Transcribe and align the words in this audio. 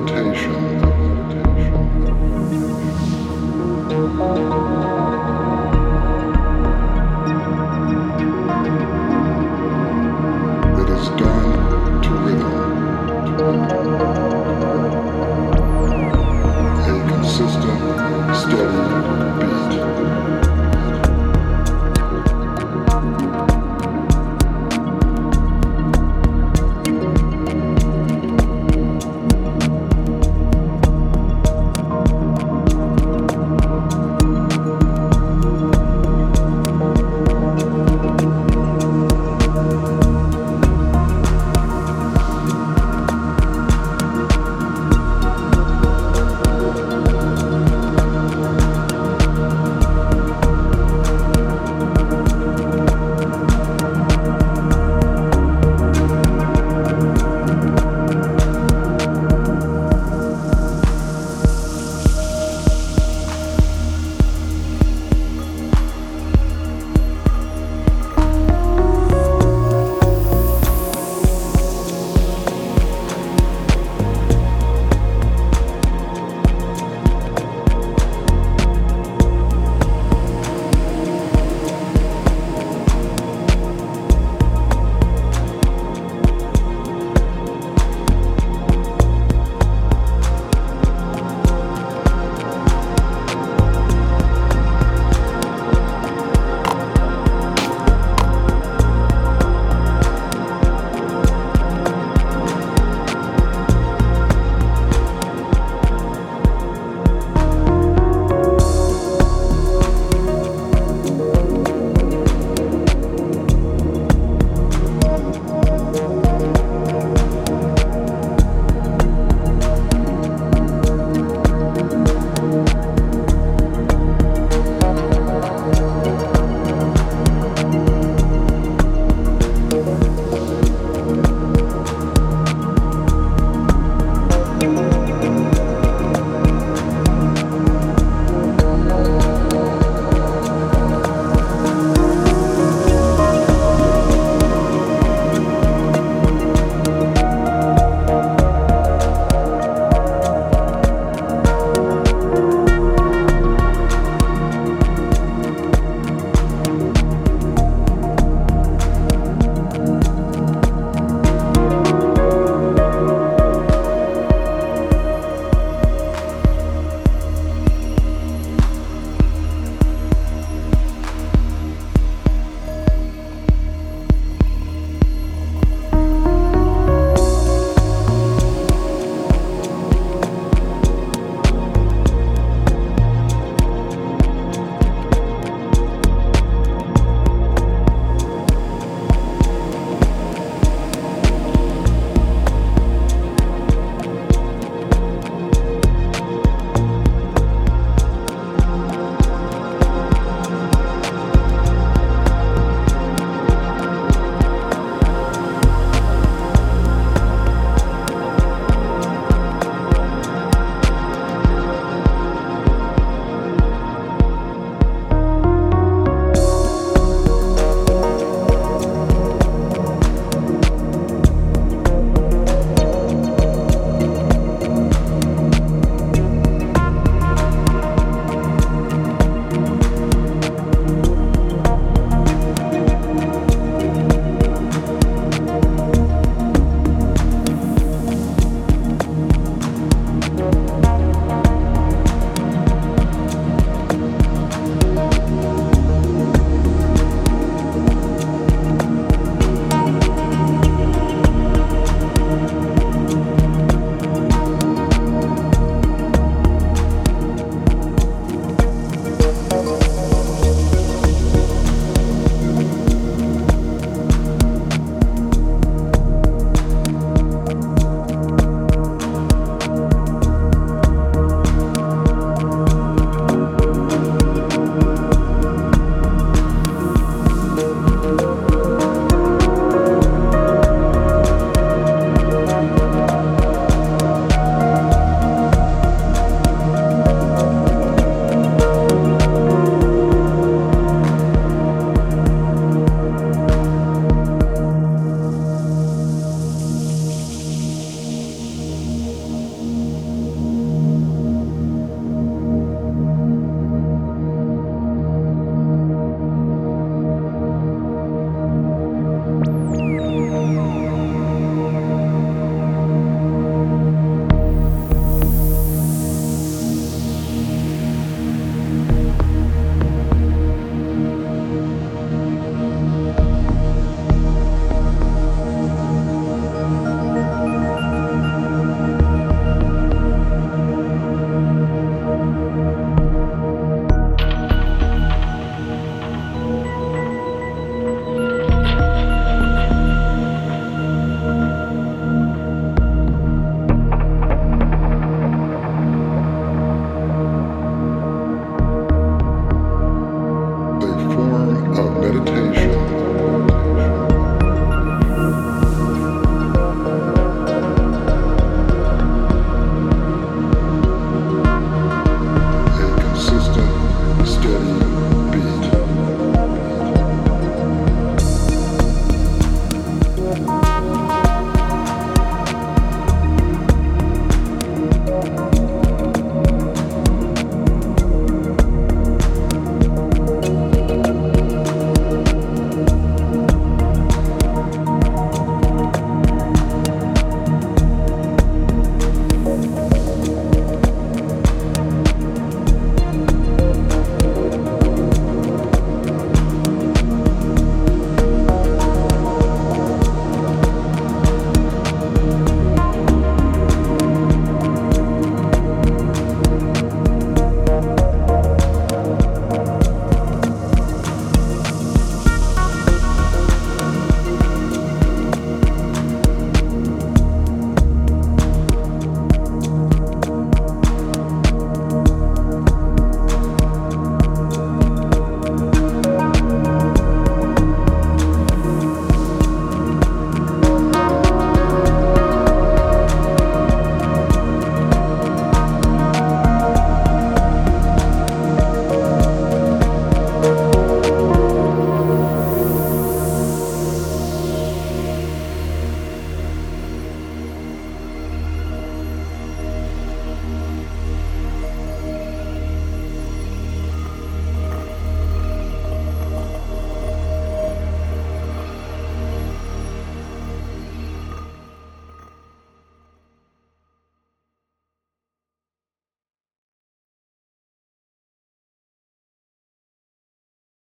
meditation 0.00 0.79